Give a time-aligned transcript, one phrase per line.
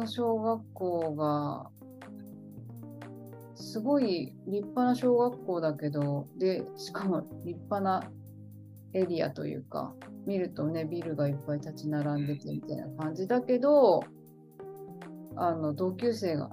[0.00, 1.70] の小学校が、
[3.54, 8.10] すごい立派な小学校だけど、で、しかも立派な
[8.94, 9.94] エリアというか、
[10.26, 14.02] 見るとね、ビルがいっぱい立ち並んでてみたいな感じだけど、
[15.36, 16.50] あの、同級生が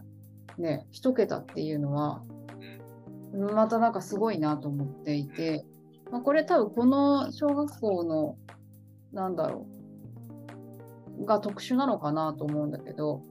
[0.58, 2.24] ね、一桁っていうのは、
[3.34, 5.66] またなんかすごいなと思っていて、
[6.12, 8.38] まあ、これ多分この小学校の、
[9.14, 9.66] なんだろ
[11.20, 13.22] う、が特殊なのかなと思うんだけど、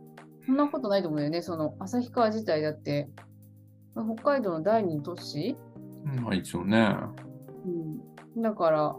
[0.46, 1.42] そんなことないと思うよね。
[1.42, 3.08] その旭川自体だって、
[3.94, 5.56] まあ北海道の第二の都市、
[6.04, 6.96] まあ一応ね。
[8.36, 8.96] うん、だから、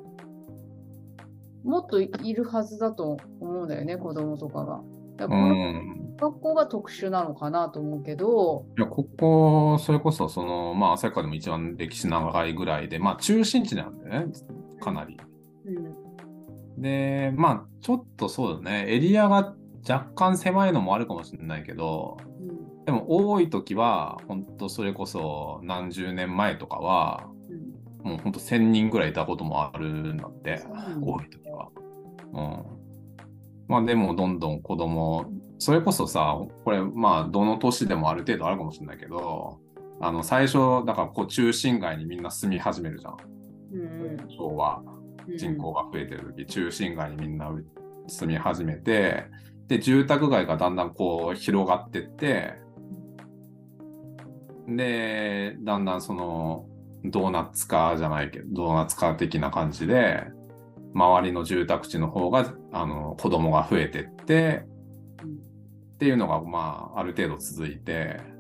[1.64, 4.82] もっといるはずだと思うんだよね、子供とかが。
[5.18, 6.16] だかうらこのん。
[6.18, 14.34] 学校が特殊なのかなと思うけど、いや、ここ、それこそ、その、まあ、旭川でも一番歴史長いぐらいで、まあ、中心地なんだよね、
[14.82, 15.18] かなり。
[15.66, 19.56] うん、で、まあ、ちょっとそうだね、エリアが
[19.88, 27.30] 若干狭いのもあるかもしれないけど、うん、でも多い時は、本当それこそ何十年前とかは、
[28.04, 28.12] うん。
[28.12, 30.64] もう本当1000人ぐらいいたこともあるんだって、
[30.96, 31.70] うん多い時は。
[32.34, 32.66] うん。
[33.68, 35.26] まあでもどんどん子供、
[35.60, 39.60] それこそさ、これまあどの都市でもある程度あるかもしれないけど、
[40.00, 43.18] あの最初、だからこう中心街にみんな住み始めるじゃん。
[43.74, 44.82] うん昭和、
[45.28, 47.52] うん、人口が増えてる時、中心街にみんな
[48.08, 49.26] 住み始めて、
[49.68, 52.56] で、住宅街がだんだんこう広がってって、
[54.68, 56.66] で、だんだんその、
[57.06, 60.24] ドーナツ化じゃないけど、ドーナツ化的な感じで、
[60.94, 64.66] 周りの住宅地の方が、あの、子供が増えてって、
[65.96, 68.38] っていうのが、まあ、ある程度続いて、うん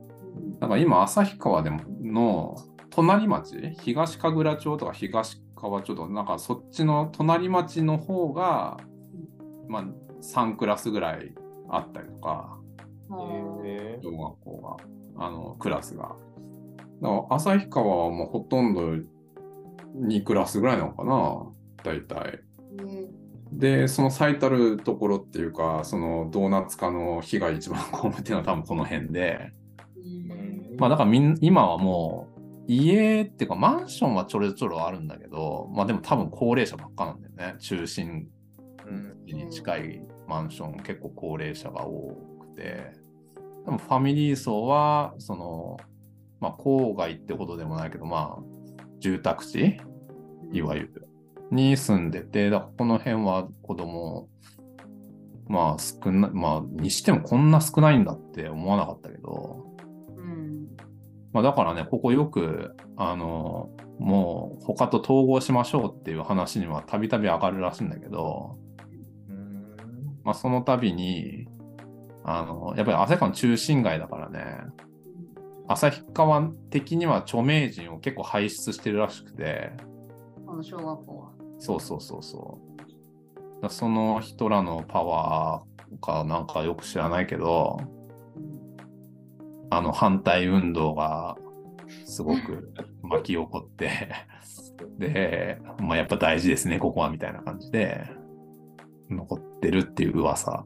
[0.59, 2.55] なんか今、旭川でもの
[2.89, 8.77] 隣町、東神楽町とか東川町とか、なんかそっちの隣町の方が、
[9.67, 9.85] まあ、
[10.33, 11.33] 3クラスぐらい
[11.69, 12.57] あったりとか、
[13.09, 14.77] あーへ小学校
[15.17, 16.15] が、あの、クラスが。
[17.29, 18.81] 旭川はもうほとんど
[19.95, 21.47] 2クラスぐらいなのかな、
[21.83, 22.41] 大体。
[22.83, 23.07] ね
[23.51, 29.51] で、その最たるところっていうか、そのドーナツ化の被害一番被っていうのは多分この辺で、
[29.95, 37.59] うんまあだからみん今はもう家っていうかマンションはちょろちょろあるんだけど、まあでも多分高齢者ばっかなんだよね。
[37.59, 38.27] 中心
[39.25, 42.91] に近いマンション結構高齢者が多くて、
[43.65, 45.77] でもファミリー層はその、
[46.39, 48.43] まあ郊外ってことでもないけど、まあ
[48.99, 49.79] 住宅地
[50.51, 51.07] いわゆる
[51.51, 54.29] に住んでて、だからこの辺は子供
[55.47, 59.65] まあ少なまあにしてもこんな少ないんだって思わなかったけど、
[60.17, 60.67] うん。
[61.33, 68.66] まあ、だからね、ここよく、あの、もう他と統合しましょうっていう話にはたびたび上がるらしいんだけど、うん
[70.27, 71.47] まあ、その度に、
[72.25, 74.43] あの、やっぱり旭川の中心街だからね、
[75.69, 79.71] 旭川的には著名人を結構輩出してるらしくて、
[80.45, 81.31] この小学校は。
[81.59, 82.59] そうそうそうそ
[83.57, 83.61] う。
[83.61, 87.79] だその人らのパワーかなんかよく知らないけど、
[89.69, 91.37] あの反対運動が
[92.03, 94.09] すごく巻き起こって、
[94.99, 98.16] で、まあやっぱ大事ですね、ここはみたいな感じで、
[99.09, 100.65] 残ってるっていう噂。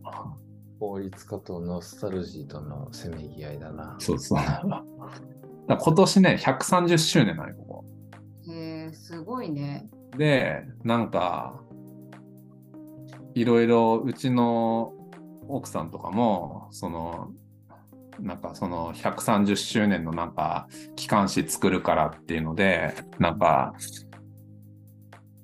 [0.80, 3.96] 法律家とノスタルジーとのせめぎ合いだな。
[4.00, 4.40] そうそう。
[5.68, 7.86] だ今年ね、130周年なのよ、ここ。
[8.52, 9.88] へえ、すごいね。
[10.18, 11.62] で、なんか、
[13.36, 14.94] いろいろうちの
[15.48, 17.32] 奥さんとかも、その、
[18.20, 23.74] なんかその130周年のなんか機関誌作るからっていうので、なんか、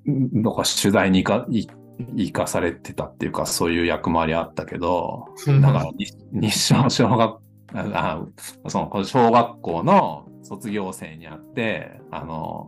[0.10, 1.68] んなんか取材に行かい
[2.16, 5.26] 行かされてたっていうか、そういう役回りあったけど、
[5.62, 7.40] だからに日照小学
[7.74, 8.26] あ
[8.68, 12.68] その小学校の卒業生に会って、あの、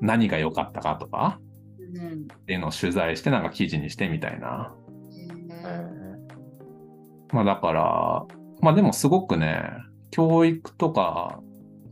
[0.00, 1.40] 何が良かったかとか
[1.94, 2.28] うん。
[2.32, 4.74] っていうのを取材してなんか記事にしてみたいな。
[5.12, 5.26] へ
[7.32, 8.26] まあだから、
[8.60, 9.62] まあでもすごくね、
[10.10, 11.40] 教育とか、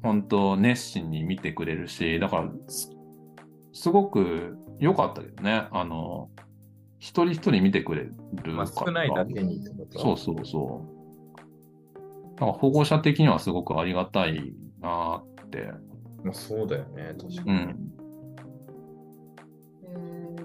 [0.03, 2.91] 本当熱心に見てくれるし、だからす、
[3.73, 5.67] すごく良かったけどね。
[5.71, 6.29] あの、
[6.99, 8.15] 一人一人見てくれる
[8.53, 10.97] まあ、少ないだけにってことそうそうそう。
[12.35, 15.71] だから保護者的にはすごくありがたいなって。
[16.25, 17.51] まあ、そうだよね、確かに。
[17.51, 17.93] うん。
[19.85, 19.89] え。
[19.89, 20.37] へえ。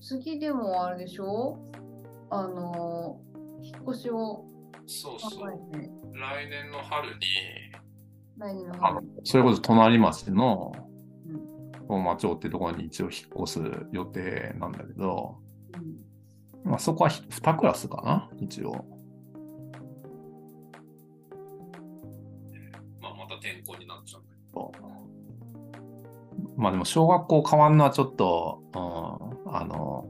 [0.00, 1.58] 次でもあれでしょ？
[2.30, 3.20] あの、
[3.62, 4.46] 引っ越しを
[4.86, 7.20] そう考えて、来年の春に、
[8.38, 9.06] 来年の春。
[9.24, 10.91] それこそ隣町のうん
[11.92, 13.60] 本町町ってところに一応引っ越す
[13.92, 15.36] 予定なんだけど、
[16.64, 18.72] うんまあ、そこは2クラスかな、一応。
[23.00, 24.72] まあ、また転校になっちゃうんだけど。
[26.56, 30.06] まあでも小学校変わんのはちょっと、うん、あの、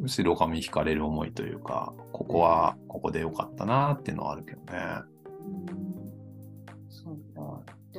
[0.00, 4.72] 後ろ髪引かれる思いというか、ここはここでよかったなっていうのはあるけどね。
[4.72, 5.74] そうか。
[5.74, 5.85] で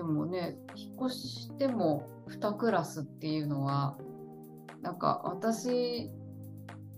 [0.07, 3.97] もね、引っ越しても2クラスっていうのは、
[4.81, 6.09] なんか私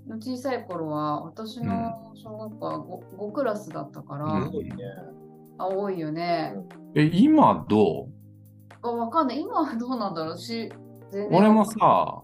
[0.07, 4.75] の小さい頃は、私の小学校は 5, 5クラスだったから、うん多いね。
[5.57, 6.55] あ多いよね。
[6.95, 8.07] え、今どう？
[8.81, 9.41] あわかんない。
[9.41, 10.71] 今はどうなんだろうし、
[11.31, 12.23] 俺もさ、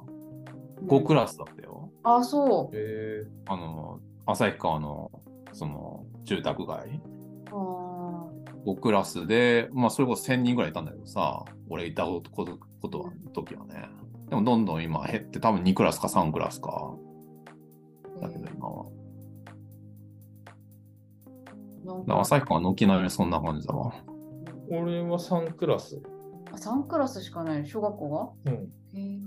[0.85, 1.89] 5クララスだったよ。
[2.03, 2.75] あ、そう。
[2.75, 5.11] へあの、旭川の、
[5.51, 7.01] その、住宅街。
[7.51, 7.51] あ
[8.65, 13.88] 5クラスで、まあ、それこそ1000人ぐらいいたんだけどさ、俺いたことことことは、時はね。
[14.29, 16.95] でも、どんどん今減って、多分2クラスか3クラスか。
[18.17, 18.85] ーだけど、今は。
[21.85, 23.91] なんだからか旭川の沖縄そんな感じだわ。
[23.91, 26.01] ー俺は3クラス。
[26.51, 28.53] あ3クラスしかない小学校うん。
[28.53, 28.65] がへ
[28.95, 29.19] え。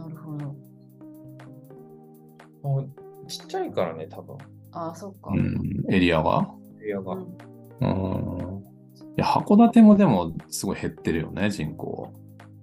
[0.00, 0.54] なるほど。
[2.62, 2.84] あ
[3.26, 4.38] ちっちゃいからね、多分。
[4.70, 5.30] あ、そっか。
[5.32, 6.48] うん、エリアが？
[6.80, 7.14] エリアが。
[7.14, 7.47] うん
[7.80, 8.64] うん。
[9.16, 12.08] いや、函館もでも、すごい減ってるよね、人口。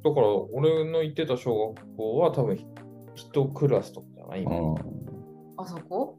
[0.04, 2.58] だから、俺の行ってた小学校は多分
[3.16, 4.44] 1クラスとかじゃない？
[4.44, 4.76] 今、うん。
[5.58, 6.18] あそこ？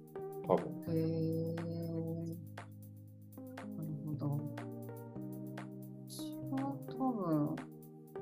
[0.49, 0.65] 多分。
[0.89, 1.55] へえ。
[1.55, 1.63] な
[3.83, 4.35] るほど。
[4.37, 4.41] う
[6.09, 6.21] ち
[6.51, 7.57] は多分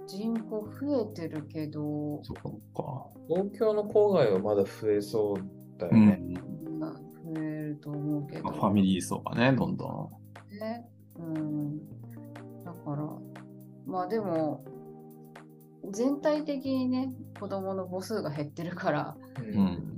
[0.06, 2.36] 人口増えてるけど、そっ
[2.74, 3.06] か。
[3.28, 5.36] 東京の郊外はまだ増えそう
[5.78, 6.16] だようね。
[6.16, 6.78] ん。
[6.78, 6.98] まあ増
[7.40, 8.50] えると思うけど。
[8.50, 10.23] ファミリー層がね、どんどん。
[10.58, 10.88] ね。
[11.16, 11.78] うん。
[12.64, 13.08] だから、
[13.86, 14.64] まあでも、
[15.90, 19.60] 全体的にね、子供の母数が減ってるから、うう。
[19.60, 19.94] ん。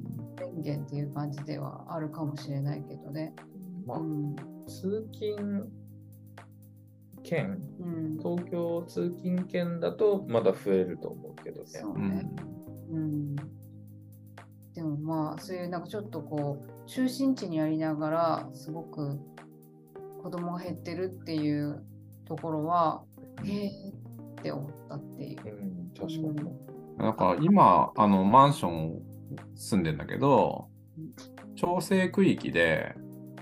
[0.77, 3.35] っていう感じではあるかもしれないけどね。
[3.87, 4.37] まあう、ん。
[4.67, 5.71] 通勤
[7.23, 8.19] 圏、うん。
[8.19, 11.67] 東京通勤圏だとまだ増えると思うけどね。
[11.67, 12.29] そうね。
[12.91, 12.97] うん。
[12.97, 13.37] うん。
[14.75, 19.19] でもまあ、そういうなんかちょっとこう、中心地にありながら、すごく
[20.27, 21.85] 子供が減ってるっていう
[22.27, 23.05] ところは、
[23.45, 25.39] へえって思ったっていう。
[25.45, 26.99] うん、確かに。
[26.99, 29.03] なんか今、あの、マンション
[29.55, 30.67] 住んでんだけど、
[31.55, 32.97] 調整区域で、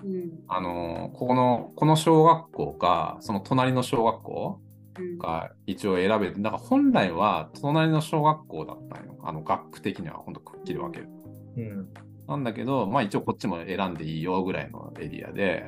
[0.04, 0.44] うん。
[0.46, 4.60] あの、ここの、この小学校か、その隣の小学校
[4.98, 5.16] うん。
[5.16, 9.19] が一応選べて、だから本来は隣の小学校だったんよ。
[9.22, 11.08] あの、学区的には本当くっきり分ける。
[11.56, 11.88] うん。
[12.28, 15.64] なんだけど、まあ一応こっちも選んでいいよぐらいのエリアで、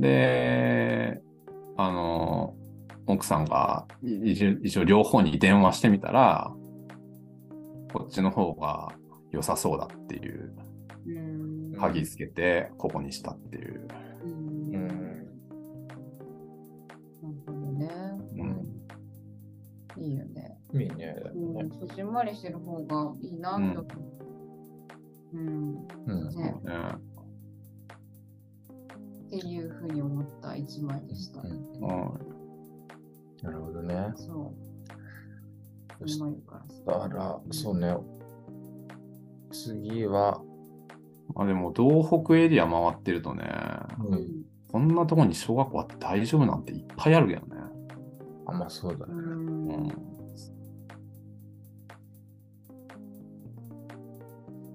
[0.00, 1.20] で、
[1.76, 2.54] あの、
[3.06, 6.52] 奥さんがい一応一応両方に電話してみたら、
[7.92, 8.92] こっちの方が
[9.32, 10.54] 良さそうだっていう
[11.08, 11.72] うん。
[11.78, 13.88] 鍵つけて、ここにしたっていう。
[14.24, 14.70] うん。
[14.70, 14.78] う。
[17.22, 17.88] なんるほどね。
[19.96, 20.02] うん。
[20.02, 20.58] いいよね。
[20.74, 21.16] いいね。
[21.34, 21.70] うん。
[21.70, 25.38] こじんまりしてる方がいいなって思う。
[25.38, 25.86] うん。
[26.06, 26.28] うん。
[26.36, 26.42] ね。
[26.42, 27.07] ね
[29.28, 31.42] っていうふうに思った一枚でした。
[31.42, 31.54] うんう
[32.24, 32.38] ん
[33.42, 34.12] なるほどね。
[34.16, 34.34] そう。
[35.96, 36.60] こじんまりか
[37.08, 37.96] らそうね。
[39.52, 40.42] 次は、
[41.34, 43.44] まあでも、東北エリア回ってるとね、
[44.00, 44.06] う。
[44.08, 44.44] うんん。
[44.72, 47.62] こんなとこに小学校あって大丈夫なんていっぱいあるけどね。
[48.46, 49.08] あ、まあそうだう。
[49.08, 49.14] ね。
[49.14, 49.88] うんん。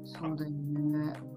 [0.05, 1.32] そうだよね。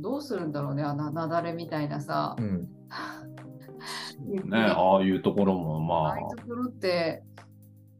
[0.00, 2.42] どうするんだろうね、あななだれみたいなさう。
[2.42, 2.68] ん。
[4.50, 7.22] ね、ああいうところもまあああいう、ところって、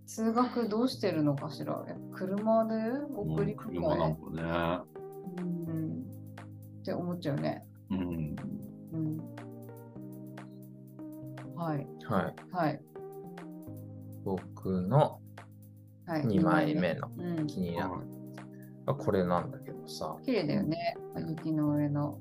[0.07, 2.75] 通学どうしてるのかしらえ車で
[3.15, 4.43] 送りうん車なんかね。
[5.39, 6.05] うん。
[6.81, 7.65] って思っちゃうね。
[7.91, 8.37] うん。
[8.93, 9.19] うん。
[11.57, 11.87] はい。
[12.09, 12.35] はい。
[12.53, 12.81] はい。
[14.25, 15.21] 僕の
[16.07, 16.23] はい。
[16.23, 17.47] 2枚目のうん。
[17.47, 17.95] 気になる。
[18.87, 19.66] あこれなんだけ？
[19.87, 20.17] どさ。
[20.25, 20.97] 綺麗だよね。
[21.29, 22.19] 雪の上の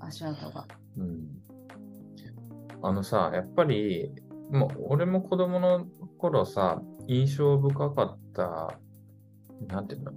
[0.00, 0.66] 足跡が。
[0.96, 1.26] うん。
[2.82, 4.12] あのさ、やっぱり、
[4.50, 5.86] もう俺も子供の
[6.18, 8.78] 頃さ、印象深かった、
[9.66, 10.12] なんていうの、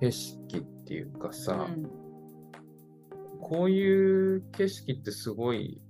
[0.00, 2.02] 景色っていうかさ、うん
[3.42, 5.82] こういう景色ってすごい、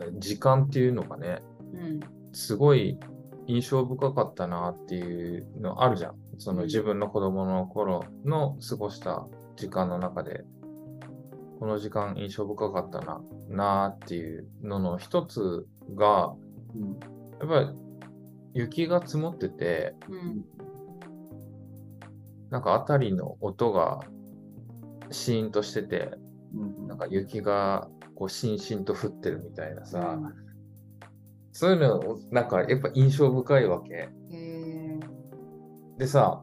[0.00, 1.40] え時間っていうのがね、
[1.72, 2.00] うん。
[2.32, 2.98] すごい
[3.46, 6.16] 印象深かったなっていうのあるじゃん。
[6.38, 9.26] そのうん自分の子供の頃の過ごした
[9.60, 10.42] 時間の中で、
[11.58, 16.34] この時間印象深かったな、なーっていうのの一つが、
[17.40, 17.68] やっぱり
[18.54, 20.44] 雪が積もってて、うん。
[22.48, 24.00] なんか辺りの音が
[25.10, 26.14] シーンとしてて、
[26.88, 30.18] なんか雪がこうしんしんと降ってるみたいなさ、
[31.52, 34.08] そういうのなんかやっぱ印象深いわけ。
[35.98, 36.42] でさ、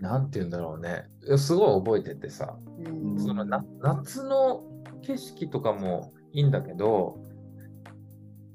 [0.00, 1.08] なんて言うんだろうね。
[1.38, 3.18] すごい覚えててさ、うん。
[3.18, 4.62] そのな夏の
[5.02, 7.18] 景色とかもいいんだけど、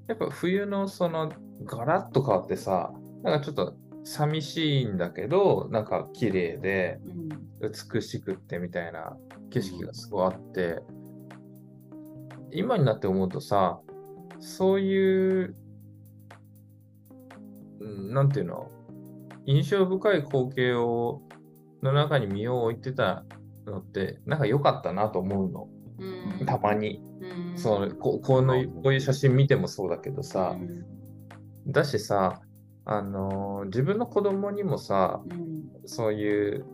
[0.07, 1.31] やっぱ冬のその
[1.63, 2.91] ガラッと変わってさ、
[3.23, 7.29] なんかちょっと寂しいんだけど、なんか綺麗でうん
[7.93, 9.17] 美しくってみたいな
[9.49, 10.81] 景色がすごいあって、
[12.51, 13.79] 今になって思うとさ、
[14.39, 15.55] そういう、
[17.79, 18.71] うんなんていうの、
[19.45, 21.21] 印象深い光景を
[21.81, 23.23] の中に身を置いてた
[23.65, 25.67] のって、なんか良かったなと思うの。
[26.39, 26.45] うん。
[26.45, 27.01] たまに。
[27.21, 27.57] うん。
[27.57, 30.57] そのここのこういう写真見てもそうだけどさ、
[31.67, 32.41] だしさ、
[32.85, 35.69] あのー自分の子供にもさ、うん。
[35.85, 36.65] そういう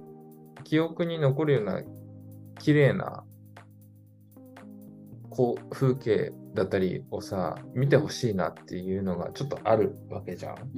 [0.63, 1.81] 記憶に残るような
[2.59, 3.23] 綺麗な
[5.29, 10.71] こう風景だったりをさ、見てほしいなっていうのがちょっとあるわけじゃん。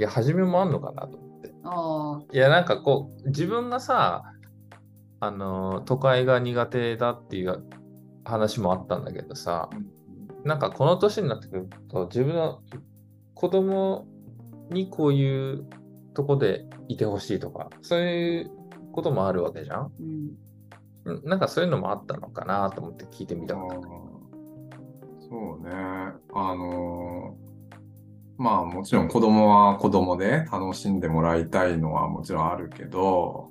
[0.00, 1.52] いや、初めもあんのかなと思って。
[2.34, 4.32] いや、なんかこう、自分がさ、
[5.20, 7.62] あのー都会が苦手だっていう
[8.24, 9.68] 話もあったんだけどさ、
[10.42, 12.62] なんかこの年になってくると、自分の
[13.34, 14.06] 子供
[14.70, 15.66] にこういう
[16.14, 18.50] とこでいてほしいとか、そういう
[18.92, 20.30] こともあるわけじゃんうん
[21.04, 23.74] うんなんかそういうのもあったのかなと思って聞いてみたかった。
[23.76, 25.70] そうね。
[26.32, 27.49] あのー
[28.40, 33.50] まあもちろん子供は子供で楽しんでもらいたいのはもちろんあるけど、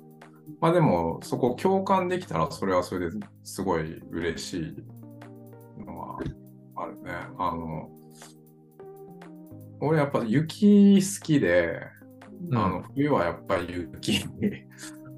[0.60, 6.18] まあでもそこ共感できたらそれはそれですごい嬉しいのは
[6.74, 7.12] あるね。
[7.38, 7.88] あの、
[9.80, 11.82] 俺やっぱ雪好きで、
[12.48, 12.58] うん。
[12.58, 14.24] あの冬はやっぱり雪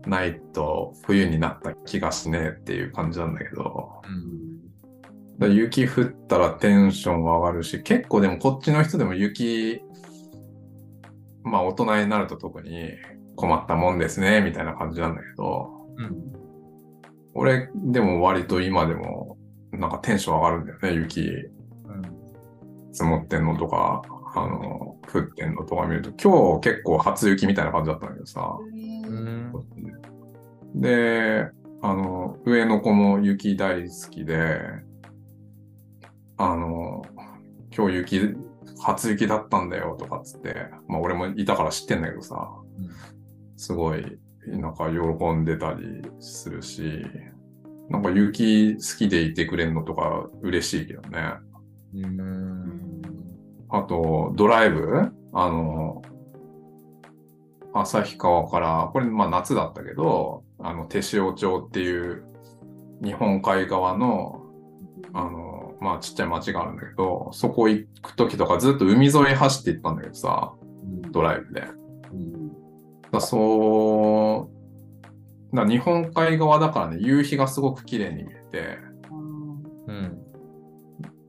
[0.06, 4.51] ないと冬になった気がしねえっていう感じなんだけど、うん
[5.46, 9.82] 雪降ったらテンション上がるし、結構でもこっちの人でも雪、
[11.42, 12.90] まあ大人になると特に
[13.36, 16.32] 困ったもんですね、みたいな感じなんだけど、うん。
[17.34, 19.38] 俺でも割と今でも
[19.72, 21.50] なんかテンション上がるんだよね、雪
[22.92, 24.02] 積もってんのとか、
[24.34, 29.52] あの、降ってんのとか見ると、今日結構初雪みたいな感じだったんだけどさ、うん。
[30.74, 31.48] で、
[31.82, 34.60] あの、上の子も雪大好きで、
[36.44, 37.02] あの、
[37.76, 38.34] 今日雪、
[38.80, 42.90] 初雪だったんだよとかっつって、まあ俺もいたから知ってんだけどさ、うん
[43.56, 44.18] すごい、
[44.48, 47.06] なんか喜んでたりするし、
[47.90, 51.34] なんか雪好きでいてくれんのとか嬉しいけどね。
[51.94, 53.02] うん
[53.68, 55.12] あと、ドライブ？
[55.32, 56.02] あの、
[57.72, 62.24] 旭川から、これまあ夏だったけど、あの、手塩町っていう
[63.04, 64.42] 日本海側の、
[65.12, 65.51] あの、
[65.82, 70.54] まあちっちゃい町があるんだけど、そこ行くときとかずっと海沿い走って行ったんだけどさ、
[71.10, 71.62] ドライブで。
[72.12, 72.42] うん
[73.12, 74.50] らそ
[75.52, 78.78] う、だ日本海側だからね、夕日がすごく綺麗に見えて、
[79.86, 80.18] うん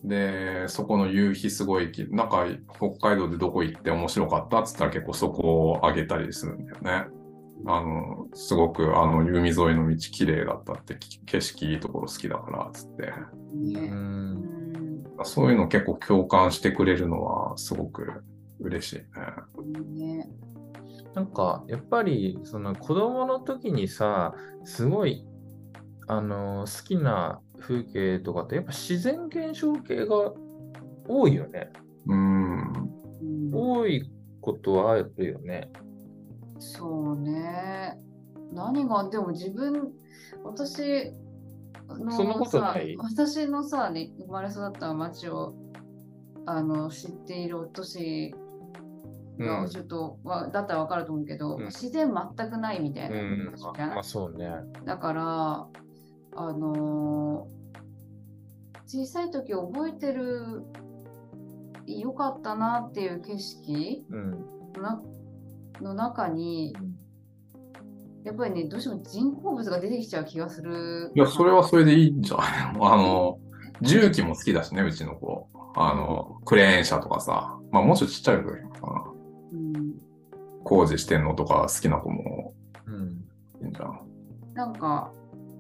[0.03, 2.45] で、そこの夕日すごいき、なんか
[2.75, 7.05] 北海道でどこ行って面白かったっつったら結構そこをあげたりするんだよね。
[7.65, 13.13] あの、すごくあの海沿いの道綺麗だったって、き景色いいところ好きだからっつって。
[13.53, 18.24] うんんそういうの結構共感してくれるのはすごく
[18.60, 18.96] 嬉しい
[19.96, 20.17] ね。
[20.17, 20.29] ね
[21.13, 25.25] なんか、やっぱり、その子供の時にさ、すごい、
[26.08, 30.34] あの、好きな風景とかって、やっぱ自然現象系が
[31.08, 31.70] 多いよね。
[32.08, 32.74] うん。
[32.74, 33.03] うん
[33.53, 34.10] 多い
[34.41, 35.70] ことはあるよね。
[36.63, 37.98] そうね。
[38.53, 39.91] 何が、でも自分、
[40.43, 41.12] 私
[41.89, 42.96] のそんなことさない？
[42.98, 45.53] 私のさ、ね、生まれ育った町を
[46.46, 48.34] あの知っているお年
[49.39, 49.46] うん。
[49.48, 54.50] がちょっと、わだったらわかると思うけど、うん自然全くないみたいなうんまあ、そうね。
[54.86, 55.67] だから、
[56.36, 57.53] あのー
[58.86, 60.62] 小さい時覚えてる
[61.88, 64.32] 良かったなっていう景色うん。
[64.82, 65.01] な
[65.82, 66.75] の中に、
[68.24, 71.12] やっぱりね、どうしても人工物が出てきちゃう気がする。
[71.15, 72.77] いや、それはそれでいいんじゃない？
[72.77, 73.39] の あの、
[73.82, 75.48] 重機も好きだしね、うちの子。
[75.75, 77.58] あの、クレーン車とかさ。
[77.72, 78.46] まあ、もうちょっとちっちゃい時
[78.80, 79.03] かな。
[79.51, 79.96] うん、
[80.63, 82.53] 工事してんのとか好きな子も
[82.86, 83.25] うん。
[84.53, 85.12] なんか、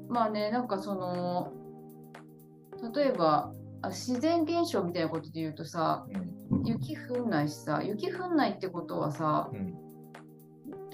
[0.07, 1.51] まあね、なんかその、
[2.95, 3.51] 例えば、
[3.81, 6.33] あ自然現象みたいなことで言うとさ、うん
[6.65, 9.73] 雪降んないしさ、雪降んないってことはさ、うん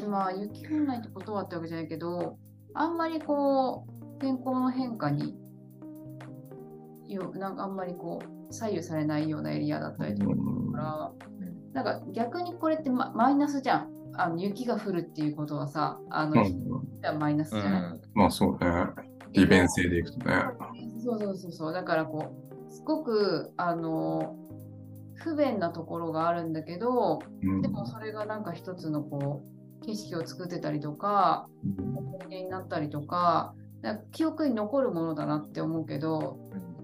[0.08, 2.38] まあ雪降んないってことはってわけじゃないけど、
[2.74, 5.36] あんまりこう、天候の変化に、
[7.08, 10.78] よなんかあんまりこう、左右されないようなエリアだったりとかうんか
[11.74, 14.00] ら、なんか逆にこれってママイナスじゃん。
[14.16, 18.68] あの雪が降るっていうことはさ、あの、うんはマイナスじゃない、まあそうね。
[19.32, 20.44] 利便性でいくとね。
[21.02, 21.74] そうそうそうそう。
[21.74, 22.34] だからこ
[22.70, 24.36] う、すごく、あの、
[25.16, 33.54] 不便なところがあるんだけど、うんでもそれがなんか一つのこう、景色を作ってたりとか、思い出になったりとか、
[34.12, 36.38] 記憶に残るものだなって思うけど、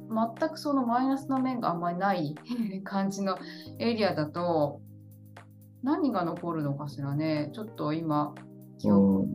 [0.09, 2.35] 全くそのマイナスな面があんまりない
[2.83, 3.37] 感じの
[3.79, 4.81] エリアだと、
[5.83, 7.51] 何が残るのかしらね。
[7.53, 8.33] ちょっと今、
[8.79, 9.27] 記憶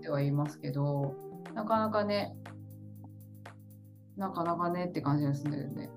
[0.00, 1.14] ではいますけど、
[1.54, 2.36] なかなかね、
[4.16, 5.90] なかなかねって感じがするんだけどね。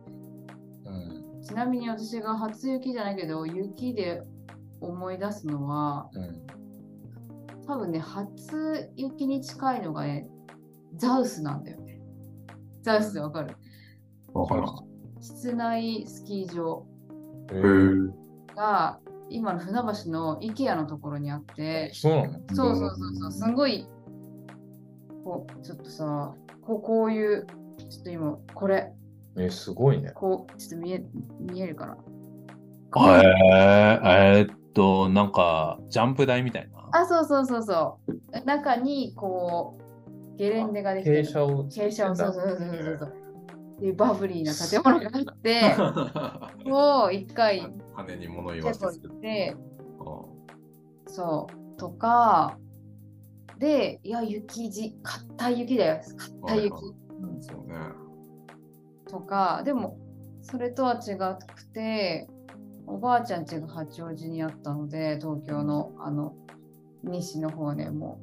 [0.85, 4.23] うんちなみに私が初雪じゃないけど、雪で
[4.81, 6.47] 思い出すのは、うん
[7.67, 10.27] 多分ね、初雪に近いのがね、
[10.95, 11.99] ザウスなんだよね。
[12.81, 13.55] ザウスってわかる？
[14.33, 14.65] わからん。
[15.19, 16.85] 室内スキー場
[18.55, 22.39] が、今の船橋の IKEA のところにあって、そうなの？
[22.55, 23.85] そうそうそうそう、すんごい、
[25.25, 27.45] こう、ちょっとさ、こうこういう、
[27.89, 28.93] ちょっと今、これ、
[29.37, 30.11] え、すごいね。
[30.15, 31.03] こう、ちょっと見え
[31.39, 31.97] 見えるかな？
[32.95, 33.27] えー、
[34.39, 36.76] えーっと、なんか、ジャンプ台みたいな？
[36.91, 38.45] あ、そうそうそうそう。
[38.45, 39.77] 中に、こ
[40.35, 41.23] う、ゲレンデができてる。
[41.23, 43.27] 傾斜を傾斜を、そうそうそうそうそう。
[43.81, 45.75] で、バブリーな建物があって、
[46.71, 47.61] を一回、
[47.93, 49.55] 羽に物言わせて
[51.07, 52.57] そう、とか、
[53.57, 56.01] で、いや、雪じ、硬い雪だよ。
[56.43, 57.75] 硬い雪んそうね。
[59.09, 59.97] とか、でも、
[60.41, 62.27] それとは違くて、
[62.85, 66.35] おばあちゃん家が八王子にあったので、東京の、あの、
[67.03, 68.19] 西の方ね、も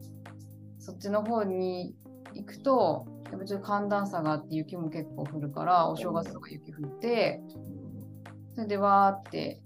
[0.79, 1.95] う、そっちの方に
[2.35, 7.41] 行くと、やっぱちょっと寒暖差があって雪も結構降るから、お正月とか雪降って、
[8.55, 9.61] それでわーって、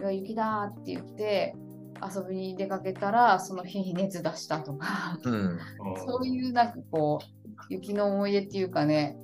[0.00, 1.54] うわ雪だーって言って、
[2.02, 5.58] 遊びに出かけたら、その日に熱出したとか、うん。
[6.06, 9.18] そういうなんかこう、雪の思い出っていうかね、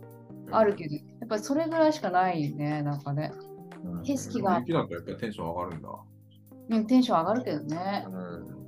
[0.50, 3.33] あるけど、やっぱりそれぐらいしかないね、なんかね。
[3.85, 5.88] うん景色が、雪だとやっぱりテンション上がるんだ。
[6.70, 8.06] うん、テンション上がるけどね。
[8.09, 8.60] うん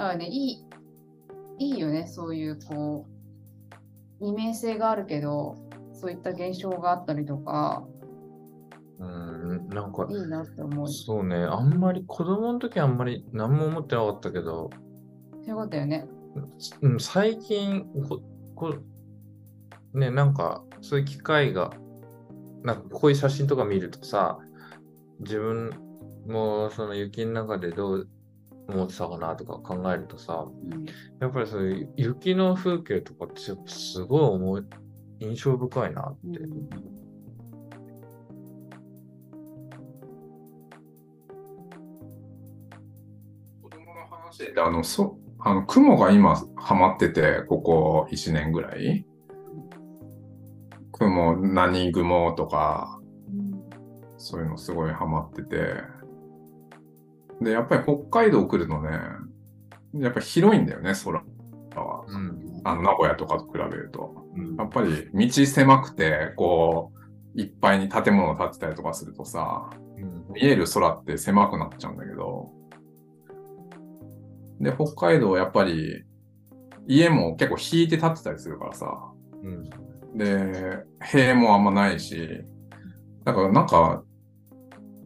[0.00, 0.64] だからね、いい、
[1.58, 5.56] いいよね、そういうこう、二面性があるけど、
[5.92, 7.86] そういった現象があったりとか、
[8.98, 10.88] うん、なんか、いいなって思う。
[10.88, 14.70] そそうね、あんまり子供の時あんまり何も思ってなかったけど、
[15.34, 16.08] ういうことだよね。
[16.80, 18.22] うん、最近こ
[18.54, 18.74] こ、
[19.92, 21.74] ね、なんかそういう機会が、
[22.62, 24.38] なんかこういう写真とか見るとさ、
[25.18, 25.72] 自分
[26.26, 28.08] もその雪の中でどう
[28.70, 30.84] 思ってたかなとか考えるとさ、うん、
[31.20, 34.62] やっぱりそういう雪の風景とかってすごい思い
[35.20, 36.38] 印象深いなって。
[36.38, 37.00] うん
[43.62, 49.06] 子供の話で、あの、そあの雲が今ハマってて、ここ1年ぐらい。
[50.92, 53.00] 雲、何雲とか、
[54.18, 55.99] そういうのすごいハマってて。
[57.40, 58.90] で、やっぱり北海道来るのね、
[59.94, 62.04] やっぱり広いんだよね、空は。
[62.06, 62.60] うん。
[62.64, 64.24] あの、名古屋とかと比べると。
[64.36, 64.56] うん。
[64.56, 66.92] やっぱり道狭くて、こ
[67.36, 70.34] う、いっぱいに建物建ってたりとかするとさ、うん。
[70.34, 72.50] 見える空って狭くなっちゃうんだけど、
[74.60, 76.04] で、北海道やっぱり
[76.86, 80.18] 家も結構引いて建ってたりするからさ、うん。
[80.18, 82.44] で、塀もあんまないし、
[83.24, 84.02] だからなんか、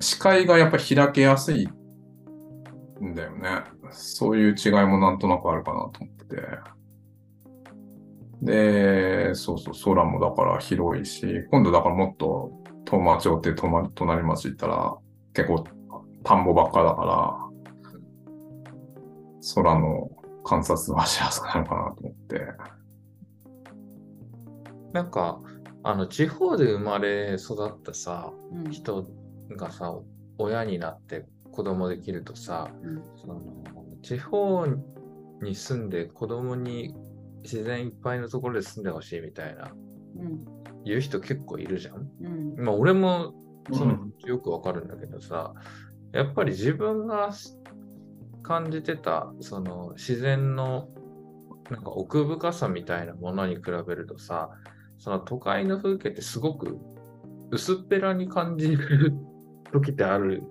[0.00, 1.68] 視界がやっぱり開けやすい
[3.04, 3.64] んだよね。
[3.90, 6.42] そういう違いもなんとなくあるかなと思ってて。
[8.42, 12.52] で、そうそう、空もだから広いし、今度だからもっと、
[12.86, 14.96] 東馬町って隣隣町行ったら、
[15.32, 15.64] 結構
[16.22, 17.44] 田んぼばっかだから、
[19.54, 20.10] 空の
[20.44, 22.46] 観察はしやすくなるかなと思って。
[24.92, 25.40] なんか、
[25.82, 29.06] あの、地方で生まれ育ったさ、うん人
[29.56, 29.94] がさ、
[30.38, 33.02] 親になって子供できるとさ、うん。
[33.16, 33.40] その
[34.02, 34.66] 地方
[35.40, 36.94] に住んで子供に
[37.42, 39.72] 自然いっぱいのところで住んでほしいみたいな
[40.18, 40.44] うん。
[40.84, 42.10] 言う人結構いるじゃん。
[42.22, 42.64] うん。
[42.64, 43.34] まあ俺も
[43.72, 45.54] そのうんよくわかるんだけどさ、
[46.12, 47.30] やっぱり自分が
[48.42, 50.88] 感じてたその自然の
[51.70, 54.50] なんか奥深さみたいなものに比べるとさ、
[54.98, 56.78] その都会の風景ってすごく
[57.50, 59.14] 薄っぺらに感じる
[59.72, 60.42] 時ってある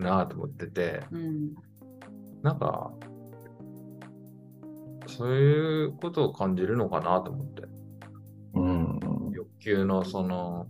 [0.00, 1.54] なぁと思ってて、うん。
[2.42, 2.92] なんか、
[5.06, 7.62] そういうことを感じるのかなと思って。
[8.54, 9.00] うん。
[9.32, 10.66] 欲求のその、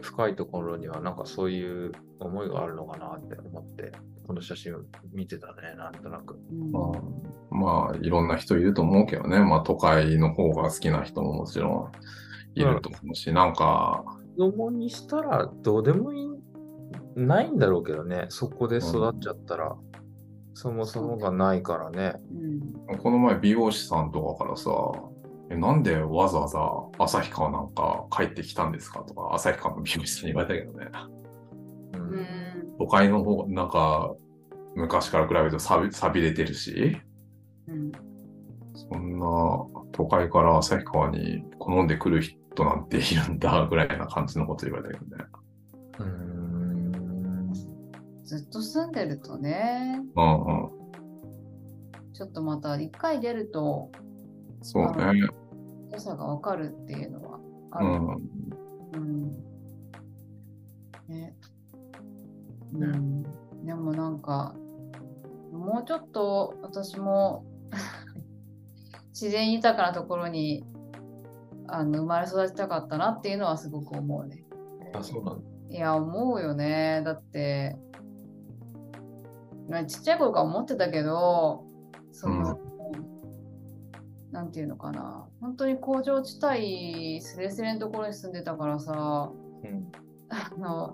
[0.00, 3.92] 深いところにはなんかそういう思いがあるのかなって思って、
[4.26, 4.80] この写真を
[5.12, 6.38] 見てたね、なんとなく。
[6.50, 9.40] うんまあ、まあ、いろんな人いると思うけどね。
[9.40, 11.90] まあ、都会の方が好きな人ももちろ
[12.54, 14.04] んいると思うし、なんか、
[14.36, 16.28] 子供にしたらどうでもいい、
[17.16, 19.76] ないんだろうけどね、そこで育っちゃったら、
[20.54, 22.14] そもそもがないからね。
[22.90, 22.98] うん。
[22.98, 24.70] この前美容師さんとかからさ、
[25.50, 26.60] えなんでわざわざ
[26.98, 30.90] 旭川なんか帰ってきたんですかとか、旭川の美容師さんに言われたけどね。
[31.94, 32.26] ううんん。
[32.78, 34.14] 都会の方、なんか、
[34.74, 37.00] 昔から比べると錆び錆びれてるし、
[37.68, 37.92] うん。
[38.74, 39.26] そんな
[39.92, 45.24] 都会から旭川に好んでくる人なんているんだぐらいな感じのこと言われたけどね。
[48.32, 50.70] ずっと住んでるとね、うんうん。
[52.14, 53.92] ちょっとまた一回出ると、
[54.62, 55.20] そうね。
[55.90, 57.38] 良さがわかるっていうのは
[57.72, 57.86] ある。
[57.86, 58.06] うん。
[58.94, 59.30] うん。
[61.08, 61.36] ね。
[62.72, 63.22] うん。
[63.66, 64.54] でもなんか、
[65.52, 67.44] もうちょっと私も
[69.08, 70.64] 自然豊かなところに
[71.66, 74.42] あの生まれ育ちたかったなっていうのはすごく思うね。
[74.94, 75.42] あ、そうなんだ。
[75.68, 77.02] いや、思うよね。
[77.04, 77.76] だって、
[79.68, 81.64] まあちっちゃい頃から思ってたけど、
[82.12, 82.58] その、
[84.30, 85.26] なんていうのかな。
[85.40, 89.30] 本当に工場地帯すれすれのところに住んでたからさ、
[89.64, 89.92] うん。
[90.30, 90.92] あの、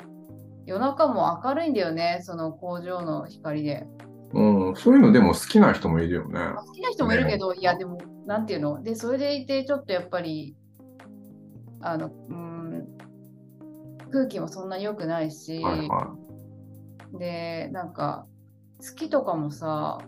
[0.67, 3.87] 夜中も明るいんだよね、その工場の光で。
[4.35, 6.35] うん、そういうのでも好きな人もいるよね。
[6.35, 8.83] まあ好きな人もいるけど、いや、でも、なんていうの？
[8.83, 10.57] で、それでいて、ちょっとやっぱり、
[11.81, 12.87] あの、うん、
[14.11, 16.17] 空気もそんなに良くないし、はいは
[17.19, 18.27] で、なんか、
[18.81, 19.99] 月とかもさ、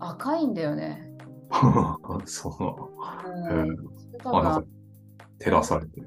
[0.00, 1.12] 赤いんだよね。
[1.50, 2.26] い。
[2.26, 3.76] そううん。
[4.22, 4.68] 多あ、なん分か、
[5.38, 6.06] 照らされてね。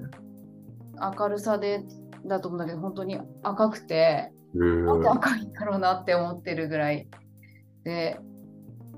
[1.17, 1.83] 明るさで
[2.25, 7.07] だと思うんだけど、本当に赤くて、なんで赤いんだろうなって思ってるぐらい
[7.83, 8.19] で、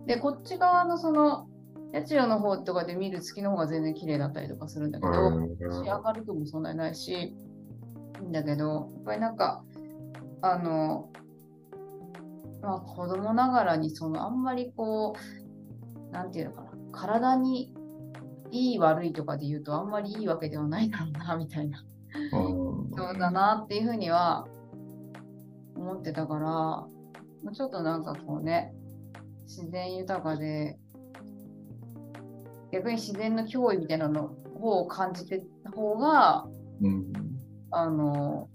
[0.06, 1.48] で、こっち側のその、
[1.94, 5.12] 八千代の方とかで見る月の方が全然綺麗だったりとかするんだけど、
[5.72, 7.36] し明るくもそんなにないし、い
[8.24, 9.64] いんだけど、やっぱりなんか、
[10.42, 11.10] あの、
[12.64, 17.74] まあ子供ながらにそのあんまりこう、なんていうのかな、体に
[18.52, 21.84] いい悪いとかで言うとあんまりいいわけではないだろうな、みたいな。
[22.32, 24.48] うんそうだなっていうふうには
[25.76, 26.88] 思ってたから、ま
[27.48, 28.74] あちょっとなんかこうね、
[29.46, 30.78] 自然豊かで、
[32.72, 36.48] 逆に自然の脅威みたいなの方を感じてた方が、
[36.82, 37.12] うん
[37.72, 38.48] あの、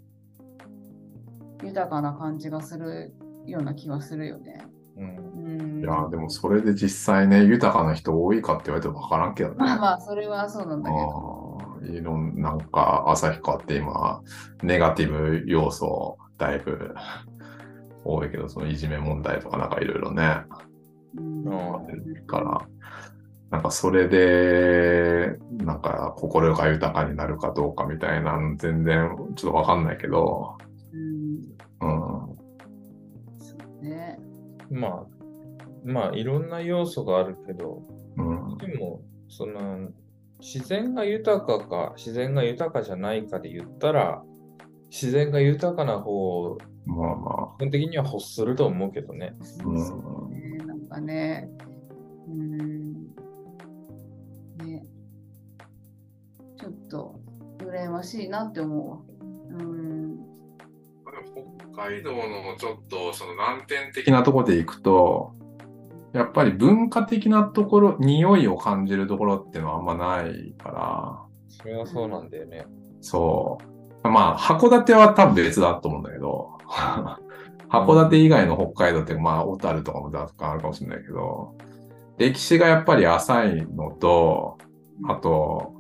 [1.63, 3.13] 豊かな感じがする
[3.51, 4.67] ような気はするよね。
[4.97, 5.17] うん。
[5.17, 5.81] うん。
[5.81, 9.57] いや、でもそれで実際ね、豊かな人多いかって言われても分からんけどね。
[9.59, 11.59] まあまあ、それはそうなんだけど。
[11.83, 14.21] いろんなんか、旭川って今、
[14.63, 16.95] ネガティブ要素、だいぶ
[18.05, 20.43] 多いけど、そのいじめ問題とかなんかいろいろね、
[21.17, 22.61] うんうんから、
[23.51, 30.57] なんかそれで、なんか心が豊かになるかどうかみたいなの全然ちょっとわかんないけど、
[31.81, 32.29] うん。
[32.29, 32.38] うん。
[34.71, 35.07] まあ、
[35.85, 37.83] まあ、いろんな要素があるけど、
[38.17, 38.23] う
[38.55, 39.91] ん、でも、その、
[40.41, 44.23] 自然が豊かか、自然が豊かじゃないかで言ったら、
[44.91, 49.35] 自然が豊かな方をまあま基本的には欲すると思うけどね。
[49.43, 50.59] そうそうね。
[50.65, 51.49] なんかね。
[52.27, 52.93] うん。
[54.65, 54.87] ね。
[56.59, 57.21] ちょっと、
[57.59, 58.99] 羨ましいなって思うわ。
[59.51, 60.17] うん。
[61.19, 65.33] あ、北海道のちょっとその難点的なところでいくと、
[66.13, 72.67] やっぱり文化的なところ、匂いを感じるところっていうのはあんまないから、それはそうなんだよね。
[73.01, 73.59] そ
[74.05, 74.09] う。
[74.09, 76.59] まあ、函館は多分別だと思うんだけど、
[77.69, 81.55] 函館以外の北海道って、まあ、小樽とかも若干あるかもしれないけど、
[82.17, 84.59] 歴史がやっぱり浅いのと、
[85.07, 85.75] あと、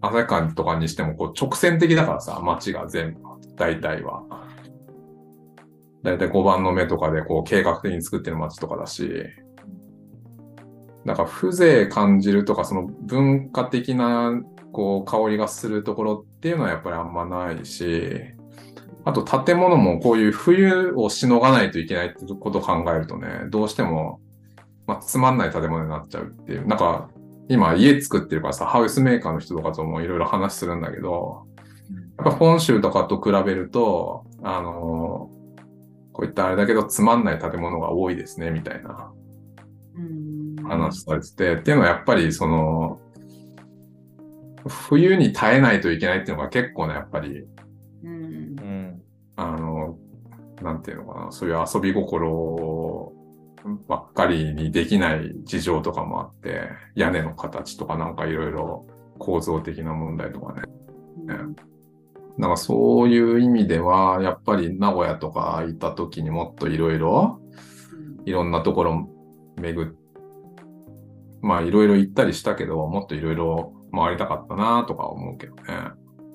[0.00, 3.20] 旭川とかにしてもこう直線的だからさ、街が全部、
[3.56, 4.22] 大体は。
[6.02, 9.24] 大体5番の目とかでこう計画的に作ってる街とかだし、
[11.04, 14.32] なんか風情感じるとか、その文化的な
[14.72, 18.20] こう香りがするところっていうのはやっぱりあんまないし、
[19.04, 24.20] あと建物もこういう冬をしのがないといけないってことを考えるとね、どうしても
[24.86, 26.66] まあ、つまんない建物になっちゃうっていう。
[26.66, 27.10] なんか、
[27.48, 31.45] 今家作ってるからさ、ハウスメーカーの人とかともいろいろ話するんだけど、
[32.16, 35.30] ぱ本州とかと比べると、あの
[36.12, 39.12] こういったあれだけどつまんない建物が多いですね、みたいな。
[39.96, 40.56] うん。
[40.64, 43.00] 話されてて、っていうのはやっぱりその、
[44.66, 47.44] 冬に耐えないといけないっていうのが結構ね、やっぱり、
[48.02, 48.14] うん。
[48.14, 48.14] う
[48.62, 49.02] ん。
[49.36, 49.98] あの、
[50.62, 53.12] なんていうのかな、そういう遊び心
[53.86, 58.86] ばっかりにできない事情とかもあって、屋根の形とかなんかいろいろ
[59.18, 60.62] 構造的な問題とかね。
[61.28, 61.75] うん
[62.38, 67.40] なんかそういう意味では、やっぱり名古屋とか行った時にもっといろいろ、
[68.26, 69.08] いろんなところ
[69.56, 69.94] 巡っ、
[71.40, 75.62] まあいろいろ行ったりしたけど、もっといろいろ回りたかったなとか思うけどね。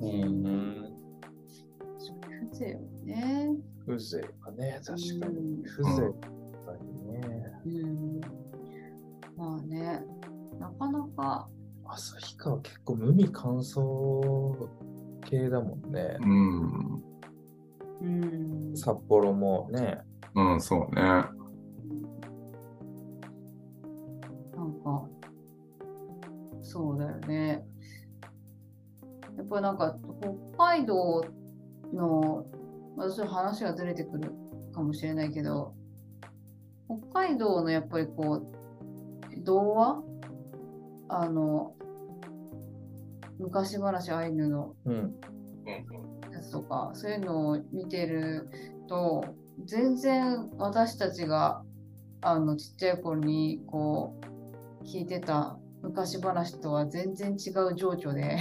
[0.02, 0.94] うん。
[2.52, 3.50] 風情ね。
[3.86, 5.38] 風情がね、確かに。
[5.38, 6.74] うん風情が
[7.12, 7.52] ね。
[7.66, 8.22] うん
[9.38, 10.04] まあね、
[10.60, 11.48] なかなか、
[11.86, 14.70] 旭川結構無味乾燥
[15.26, 16.18] 系だもんね。
[16.22, 17.04] うん。
[18.02, 18.06] う
[18.72, 20.02] ん、札幌もね。
[20.34, 21.02] うん、そうね。
[21.02, 21.20] な
[24.64, 25.08] んか、
[26.62, 27.64] そうだよね。
[29.38, 29.96] やっぱりなんか、
[30.56, 31.24] 北海道
[31.94, 32.46] の、
[32.98, 34.34] 私は話がずれてくる
[34.74, 35.76] かもしれないけど、
[37.12, 38.48] 北海道のやっぱりこう、
[39.44, 40.02] 童話？
[41.10, 41.76] あの、
[43.42, 45.16] 昔話アイヌのうん。
[46.32, 48.50] やつとか、そういうのを見てる
[48.88, 49.24] と、
[49.66, 51.64] 全然私たちが
[52.22, 54.16] あのちっちゃい頃にこ
[54.82, 58.38] う聞いてた昔話とは全然違う情緒で、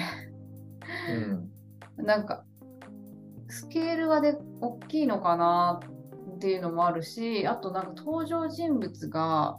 [1.98, 2.04] うん。
[2.04, 2.44] なんか
[3.48, 5.80] スケールがで大きいのかな
[6.36, 9.58] っていうのもあるし、あとなんか登場人物が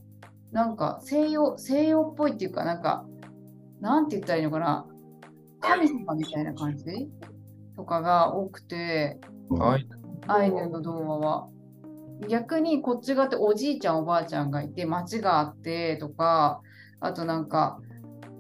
[0.52, 3.06] なんか西洋西洋っぽいっていうかなんか
[3.82, 4.86] なんて言ったらいいのかな
[5.62, 6.86] 神様みたいな感じ？
[7.76, 9.20] とかが多くて、
[9.50, 9.88] はい。
[10.28, 11.48] アイヌの童話は。
[12.30, 16.62] 逆にこっち側っておじいちゃんおばあちゃんがいて町があってとか
[17.00, 17.80] あとなんか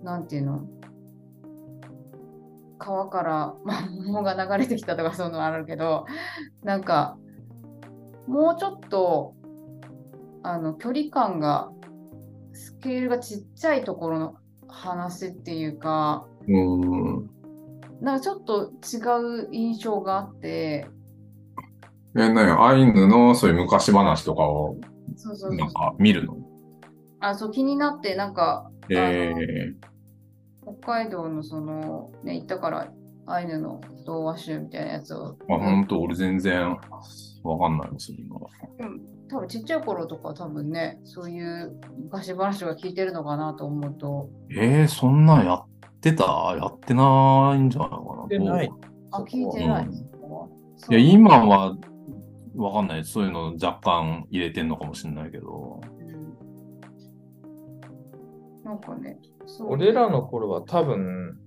[0.04, 0.68] なんていうの？
[2.78, 6.06] 川からまあ桃が流れてきたとかそういうのあるけど
[6.64, 7.18] なんか
[8.28, 9.34] もうちょっと
[10.44, 11.72] あの距離感が
[12.54, 14.36] スケールがちっちゃいところの
[14.68, 17.30] 話っていうかうん。
[18.01, 20.88] なんかちょっと違う印象があって。
[22.15, 24.75] え、なに、アイヌのそういう昔話とかを
[25.58, 26.38] なんか見るの？
[27.19, 29.32] あそう気になってなんかえ
[30.63, 32.91] 北海道のそのね行ったから
[33.27, 36.69] アイヌの童話集みたいなやつを、ー、あ、ほんと、俺全然
[37.43, 38.39] わかんないですよ、今。
[39.30, 44.30] 多分ちっちゃい頃とか多分ねそういう昔話が聞いてるのかなと思うと。
[44.51, 45.65] えー、そんなんやっ
[46.02, 46.24] てた
[46.60, 48.28] やってないんじゃないかな。
[48.28, 48.72] てない。
[49.12, 49.94] あ聞いてない、うん。
[49.94, 50.00] い
[50.90, 51.78] や、今は
[52.56, 53.06] わかんない。
[53.06, 55.82] そういうの若干入れてんのかもしれないけど。
[55.86, 56.02] うん
[58.64, 59.72] なんかねそう。
[59.72, 61.38] 俺らの頃は多分、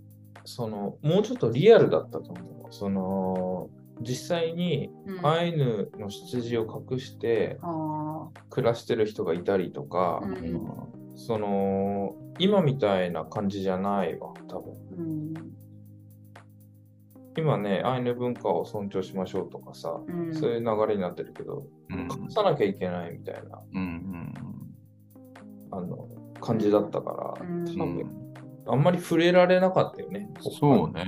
[0.45, 2.73] その、もうちょっとリアルだったと思う。
[2.73, 5.27] その、実際にうん。
[5.27, 10.61] アイヌの出自を隠してあ暮らしてる人がいたりとか、うん。
[11.15, 14.73] その、今みたいな感じじゃないわ、多分。
[14.73, 15.35] ーうん
[17.37, 22.01] 今ね、アイヌ文化を尊重しましょうとかさ、うんそういう流れになってるけど、うん。
[22.03, 24.35] 隠さなきゃいけないみたいな、うん
[25.73, 26.09] あの、
[26.41, 27.77] 感じだったから、うんうん。
[27.77, 28.11] 多分、
[28.69, 30.31] あんまり触れられなかったよね。
[30.41, 31.05] そうね。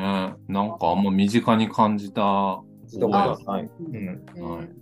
[0.49, 2.21] なんかあんま身近に感じた。
[2.21, 3.71] とこがない。
[3.81, 4.25] うんうん。
[4.35, 4.77] えーはいうん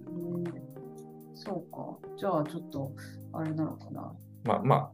[1.35, 2.93] そうかじゃあちょっと
[3.33, 4.13] あれなのかな
[4.45, 4.91] まあまあ、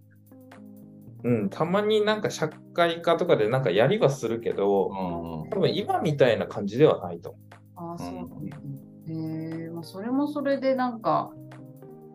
[1.23, 5.51] うん、たまになんか社会科とかでなんかやりはするけど、うん。
[5.51, 7.37] 多分今みたいな感じではないと
[7.77, 8.59] 思ああ、そうなんだ。
[8.59, 11.33] うんへえまあ、それもそれでなんか、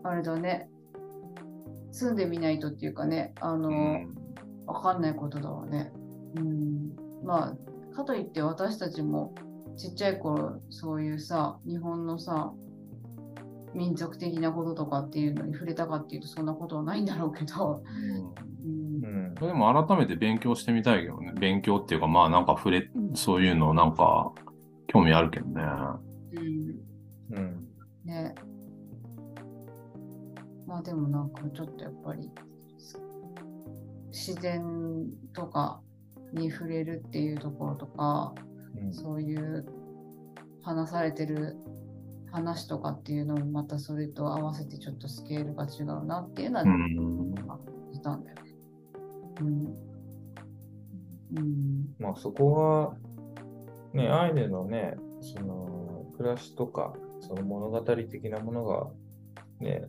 [0.03, 0.69] あれだね。
[1.91, 4.15] 住んでみないとっていうかね、あの、うん
[4.67, 5.91] わかんないことだわね。
[6.35, 6.95] うん。
[7.23, 9.35] まあ、かといって私たちも
[9.77, 12.53] ちっちゃい頃、そういうさ、日本のさ、
[13.73, 18.19] 民族的なこととかっていうのに触れたかっていうとそんなことはないんだろうけど、うんう。
[18.19, 18.54] うん。
[19.39, 21.33] でも改めて勉強してみたいけどね。
[21.39, 24.31] 勉強っていうか、まあなんか触れ、そういうのなんか
[24.87, 25.61] 興味あるけどね。
[26.33, 27.67] うんうん。
[28.05, 28.33] ね。
[30.65, 32.31] まあでもなんかちょっとやっぱり
[34.11, 35.81] 自然とか
[36.33, 38.45] に触れるっていうところとか、うん
[38.93, 39.65] そういう
[40.61, 41.55] 話されてる
[42.31, 47.35] 話とかっていうのもまたそれと合わせてちょっとスケールが違うなっていうのはうん。
[47.35, 47.59] 感
[47.93, 48.44] じたんだよね。
[49.41, 49.75] うん。
[51.37, 51.95] うん。
[51.99, 52.95] まあそこは、
[53.93, 58.87] ね、アイヌのね、その暮らしとか、その物語的なものが、
[59.59, 59.83] ね、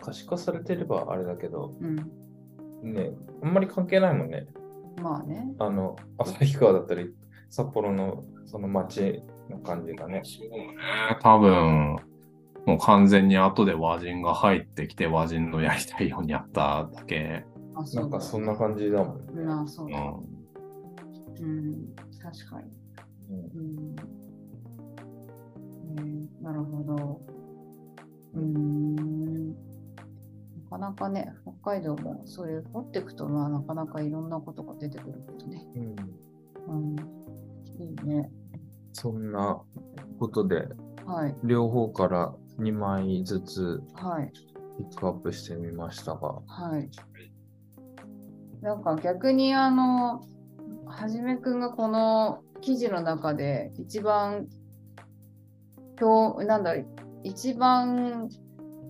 [0.00, 1.96] 可視化されてればあれだけど、うん。
[2.82, 3.10] ね、
[3.42, 4.46] あんまり関係ないもんね。
[5.02, 5.54] まあね。
[5.58, 7.14] あの、旭川だったり、
[7.50, 10.22] 札幌のその街の感じがね。
[11.22, 11.96] 多分、
[12.66, 17.44] もう完全に後で和人が入ってきて和人のやりたいようにやっただけ。
[17.94, 19.42] なんかそんな感じだもんね。
[19.44, 19.98] まあ、そうだ。
[19.98, 20.16] うん。
[21.38, 21.94] うん。
[22.22, 22.70] 確かに。
[23.30, 23.96] うんうん。
[25.94, 27.20] ねなるほど。
[28.34, 29.50] うーん。
[29.50, 29.54] な
[30.70, 35.66] かなかね、北海道もそういう掘っていくと、まあ、なかなかいろんなことが出てくるけどね。
[35.74, 35.96] うん
[36.68, 36.96] うん。
[37.78, 38.30] いいね。
[38.92, 39.60] そんな
[40.18, 40.66] ことで、
[41.04, 41.36] はい。
[41.44, 44.32] 両方から2枚ずつはい。
[44.78, 46.40] ピックアップしてみましたが。
[46.46, 46.90] はい。
[48.62, 50.22] なんか逆にあの、
[50.86, 54.46] はじめくんがこの記事の中で一番、
[55.98, 56.74] 今日、なんだ
[57.22, 58.28] 一番、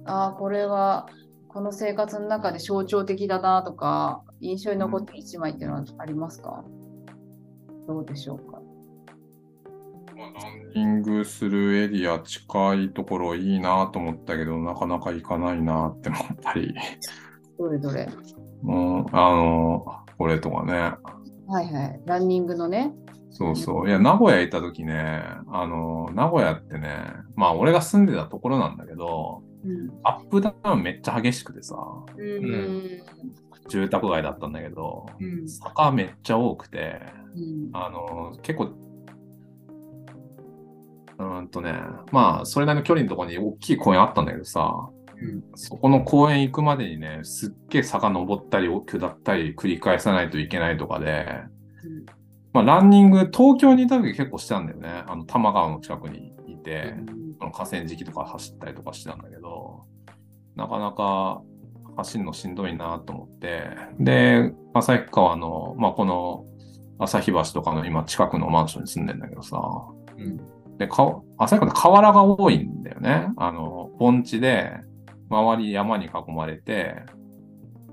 [0.05, 1.07] ああ、これは
[1.49, 6.65] この生活の中で象徴的だなとか、印象に残ってる一枚っていうのはありますか、
[7.87, 8.61] どうでしょうか？
[10.17, 16.75] ランニングするエリア近いところいいなと思ったけど、なかなか行かないなって思ったり、
[17.59, 18.09] どれどれ？
[18.63, 19.85] もう、あの、
[20.19, 20.95] これとかね。
[21.47, 22.01] はいはい。
[22.07, 22.93] ランニングのね。
[23.31, 23.89] そうそう。
[23.89, 26.97] いや、名古屋行った時ね、あの、名古屋ってね、
[27.35, 29.91] まあ俺が住んでたところなんだけど、うん。
[30.05, 31.77] アップダウンめっちゃ激しくてさ、
[32.17, 33.03] うーん。
[33.69, 35.49] 住宅街だったんだけど、うん。
[35.49, 37.01] 坂めっちゃ多くて、
[37.35, 37.71] うん。
[37.75, 38.65] あの、結構、
[41.19, 41.75] うーんとね、
[42.13, 44.96] まあ、それなりの距離のところに大きい公園あったんだけどさ、うん
[45.55, 51.27] そこの公園行くまでにね、すっげえ坂登ったり下ったり繰り返さないといけないとかで、
[52.53, 54.89] まあ、ランニング、東京にいた時結構してたんだよね。
[55.07, 56.95] あの、多摩川の近くにいて、
[57.39, 59.85] その河川敷とか走ったりとかしてたんだけど、
[60.55, 61.43] なかなか
[61.97, 66.45] 走るのしんどいなと思って、で、旭川の、まあ、この
[66.99, 69.61] 旭橋とかの今近くのマンションに住んでんだけどさ、
[70.17, 70.37] うん。
[70.79, 73.29] で、か旭川って河原が多いんだよね。
[73.37, 74.73] あの、盆地で、
[75.29, 77.03] 周り山に囲まれて、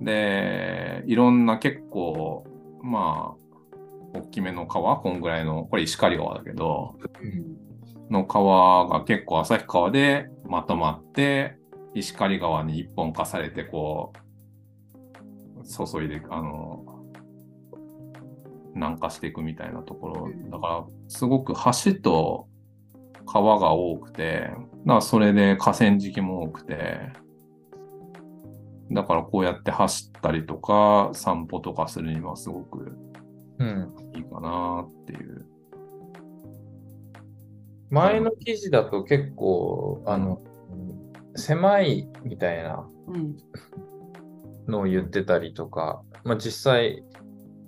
[0.02, 2.46] で、いろんな結構、
[2.82, 6.96] まあ、大きめの川、こんぐらいの、これ石狩川だけど、
[8.10, 11.58] の川が結構旭川でまとまって、
[11.96, 16.86] 石狩川に一本化されて、こう、注いで、あの、
[18.76, 20.30] 南下していくみたいなところ。
[20.52, 22.48] だから、すごく橋と
[23.26, 24.50] 川が多くて、
[24.86, 27.12] だからそれで河川敷も多くて、
[28.92, 32.98] だからこうやって走ったりとか、散歩とかするにはすごく
[33.60, 33.96] うん。
[34.16, 35.46] いいかなっていう。
[37.90, 40.42] 前の記事だと結構、あの、
[41.36, 43.38] 狭いみたいなうん。
[44.68, 47.04] のを言ってたりとか、まあ実際、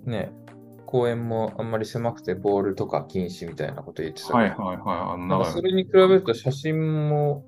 [0.04, 0.32] ね、
[0.86, 5.28] 公園もあんまり狭くてボールとか禁止みたいなこと言ってたはいはいはい。
[5.28, 7.44] なんかそれに比べると写真も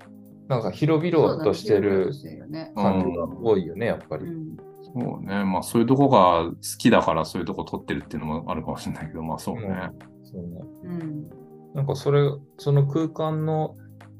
[0.47, 2.11] なんか広々としてる。
[2.75, 4.25] 感じが多いよね、やっぱり。
[4.25, 4.57] うん。
[4.81, 5.43] そうね。
[5.43, 9.91] まあそういうとこが好きだからそういうとこ撮ってるっていうのもあるかもしれないけど、まあそうね。
[10.23, 10.61] そうね。
[10.83, 11.29] うん。
[11.75, 13.75] なんかそれ、その空間の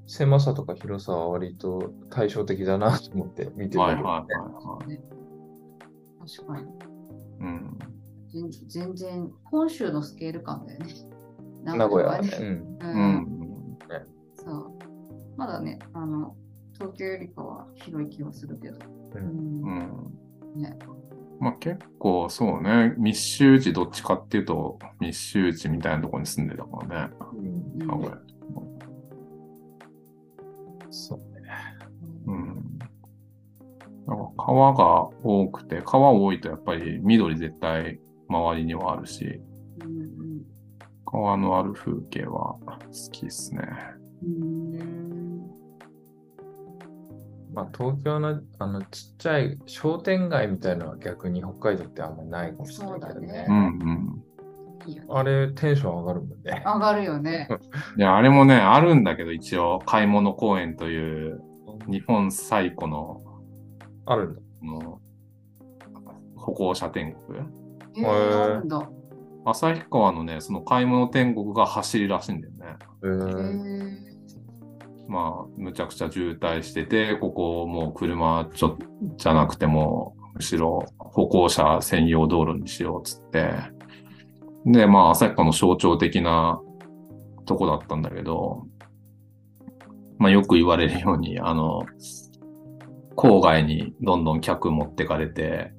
[0.08, 4.88] 狭さとか広さは割と対照的だなと思って見てたけど、はいはいはいはい。
[4.90, 5.02] ね
[6.38, 6.68] 確かに。
[7.40, 7.80] うん。
[8.32, 10.94] 全全然、本州のスケール感だよね。
[11.63, 12.30] 名古屋はね。
[12.30, 12.67] ね。
[12.82, 13.77] うん。
[14.36, 14.71] そう。
[15.38, 16.36] まだね、あの、
[16.73, 18.77] 東京よりかは広い気はするけど。
[18.77, 19.62] ううん。
[20.56, 20.62] うん。
[20.62, 20.77] ね。
[21.40, 22.94] まあ結構そうね。
[22.98, 27.13] 密集地どっちかっていうと密集地みたいなところに住んでたからね。
[27.34, 28.17] うんうん名古屋。
[30.90, 31.50] そうね。
[32.27, 32.80] うん。
[34.08, 38.00] なんか川が多くて、川多いとやっぱり緑絶対
[38.30, 39.42] 周りにはあるし、
[39.82, 40.19] うん
[41.12, 43.62] 川のある風景は好きですね。
[47.52, 53.46] まあ東京のあのちっちゃい商店街みたいなのは逆に北海道ってあんまりないかもしれないけどねね。
[53.50, 54.23] うんうん。
[54.86, 56.63] いいよねあれテンション上がるもんね。
[56.63, 57.50] 上がるよね。
[57.98, 61.42] いや、あれもね、あるんだけど、一応、買い物公園という
[61.88, 63.21] 日本最古の
[64.06, 64.42] あるんだ。
[64.60, 65.02] この
[66.36, 67.59] 歩行者天国。
[67.98, 69.00] えー。
[69.46, 72.65] 旭川のね、その買い物天国が走りらしいんだよね。
[73.04, 74.10] へえ
[75.08, 78.77] まあ、むちゃくちゃ渋滞してて、ここもう車ちょ
[79.17, 83.52] じゃなくても、むしろ歩行者専用道路にしようっつって、
[84.65, 86.62] で、まあ、旭川の象徴的な
[87.46, 88.67] とこだったんだけど、
[90.19, 91.85] まあ、よく言われるように、あの、
[93.15, 95.79] 郊外にどんどん客持ってかれてうん、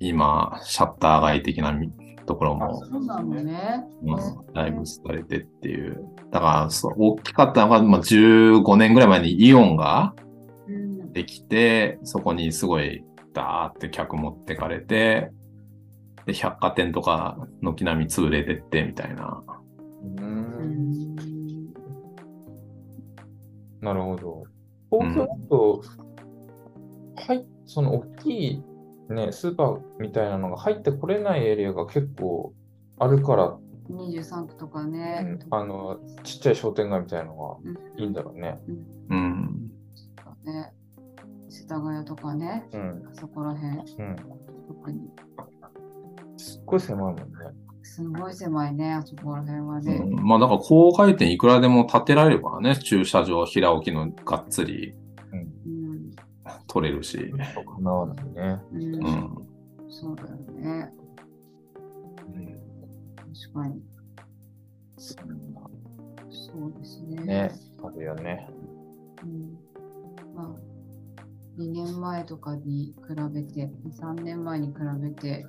[0.00, 1.74] 今、シャッター街的な
[2.26, 3.84] ところもそうなのね。
[4.02, 6.04] うん、だいぶされてっていう。
[6.30, 10.14] だから、そう、大きかったのが、まあ、15年ぐらい前にイオンが
[10.68, 15.30] うんできて、そこにすごい、ダーって客持ってかれて、
[16.26, 19.42] で、百貨店とか、軒並み潰れてって、みたいな。
[20.02, 20.22] う。
[20.22, 21.16] うんん
[23.80, 24.44] なるほど。
[24.90, 25.82] 東京だと、
[27.16, 28.64] はい、その大きい
[29.08, 32.52] ね、スーパーみたいなのが入ってこれないエリアが結構
[32.98, 33.56] あるから、
[33.90, 35.38] 23区とかうねん。
[35.50, 38.60] あの、ちっちゃい商店街みたいなのうんがいいんだろうね。
[39.08, 39.70] うん。
[40.44, 40.72] ね
[41.48, 43.04] 世田谷とかね、うん。
[43.08, 44.16] あそこら辺、うん。
[44.68, 45.10] 特に。
[46.36, 47.22] すっごい狭いもんね。
[47.82, 49.98] すごい狭いね、あそこら辺はうね。
[50.00, 54.96] んまあ、だから、郊外店いくらでも建てられるからね、駐車場、平置きのがっつりうん。
[54.96, 55.05] うん。
[56.66, 57.30] 取れるし。
[57.30, 58.60] かなわないね。
[58.72, 59.46] うんうん。
[59.88, 60.92] そうだよね。
[63.36, 63.82] 確かに。
[64.98, 67.22] そうですね。
[67.24, 67.52] ね、
[67.82, 68.48] あるよね。
[69.22, 69.58] うん
[70.34, 71.20] まあ、
[71.58, 75.46] 2年前とかに比べて、3年前に比べて、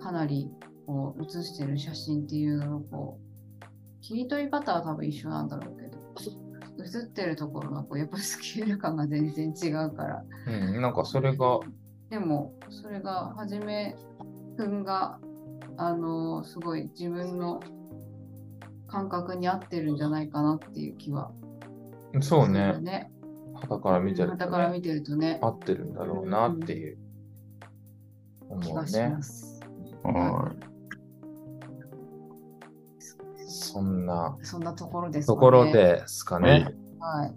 [0.00, 0.50] かなり
[0.86, 3.64] こう写してる写真っていうのをこう、
[4.00, 5.89] 切り取り方は多分一緒なんだろうけど、
[6.78, 10.24] 写ってるところがこうやっぱりスケール感が全然違うから。
[10.46, 11.60] うん、なんかそれが、
[12.10, 13.96] でも、それが、はじめ
[14.56, 15.18] くんが、
[15.76, 17.60] あの、すごい自分の
[18.88, 21.30] 感覚に合ってるんじゃないかなっていう気は
[22.20, 23.12] そうね、ね。
[23.54, 26.98] 肌から見てると、ね、だから見てるとね、合ってるんだろうなっていう、
[28.48, 29.22] 思う気がしねま。
[29.22, 29.60] す。
[30.02, 30.69] はい
[33.50, 35.36] そんなそんなところですかね。
[35.36, 36.74] ところですかね。
[37.00, 37.34] はい。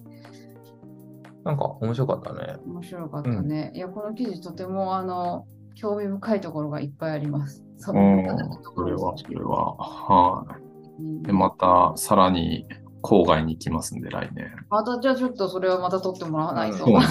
[1.43, 2.55] なんか面白かったね。
[2.65, 3.71] 面白かったね。
[3.73, 5.45] いや、この記事とても、あの、
[5.75, 7.63] 興味深いところがいっぱいあります。
[7.77, 8.37] そうんの、
[8.75, 9.75] それは、それは。
[9.75, 10.61] はい。
[11.01, 12.67] うんで、また、さらに、
[13.01, 14.45] 郊外に行きますんで、来年。
[14.69, 16.77] また、じゃあちょっとそれはまた撮ってもらわないと。
[16.77, 17.03] そうね。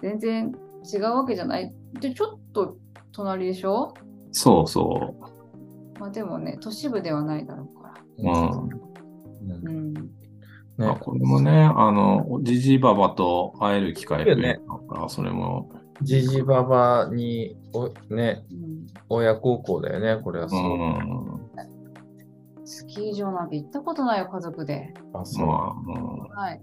[0.02, 0.52] 全然
[0.92, 1.74] 違うわけじゃない。
[2.00, 2.76] で、ちょっと
[3.12, 3.92] 隣でしょ？
[4.30, 5.14] そうそ
[5.98, 7.94] まあでもね、都市部ではないだろうから。
[8.18, 8.22] う。
[8.22, 8.84] うん。
[9.66, 10.10] うんうん。
[10.76, 15.70] まあ、ね、これもね、あの、ジジババと会える機会増えねたから、それも、
[16.02, 20.60] ジジババにお、ね、うん、親孝行だよね、これはうそう。
[20.60, 21.44] ん。
[22.66, 24.92] スキー場なんて行ったことないよ、家族で。
[25.12, 25.48] あ、そう。
[25.48, 26.62] はい。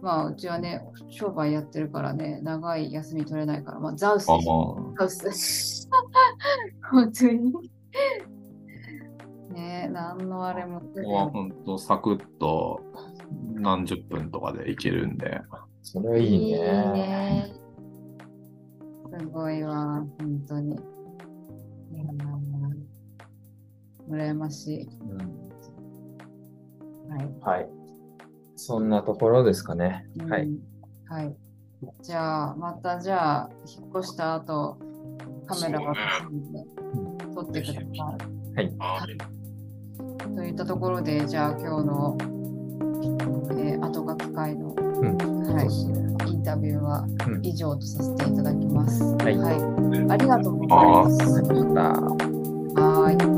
[0.00, 4.94] まあ、うちはね、商売やってるからね、長い休み取れないから、まあ、ザウスすよ。
[4.98, 5.88] ザウス。
[6.90, 7.52] 本当に。
[9.52, 10.80] ねえ、何のあれも。
[10.80, 12.80] ここは本当サクッと
[13.54, 15.40] 何十分とかで行けるんで、
[15.82, 16.58] それはいいね。
[16.92, 17.52] ね
[19.18, 20.74] すごいわ、本当に。
[20.74, 20.78] い
[21.98, 22.48] やー
[24.10, 24.88] 羨ましい。
[25.10, 25.48] うん
[27.08, 27.28] はい。
[27.40, 27.68] はい。
[28.56, 30.06] そんなところですかね。
[30.28, 30.42] はい。
[30.42, 30.58] うん。
[31.08, 31.36] はい。
[32.02, 34.78] じゃあ、またじゃあ、引っ越した後、
[35.46, 36.77] カメラが欲
[37.44, 38.74] しいんで、撮ってください。
[40.36, 42.16] といったところで、じゃあ今日の、
[43.50, 45.16] えー後書き会の、うん。
[45.54, 45.68] はい。
[46.28, 49.02] インタビューはうん以上とさせていただきます。
[49.02, 49.38] はい
[50.10, 51.42] ありがとうございます。
[51.42, 51.92] ま
[53.16, 53.37] た。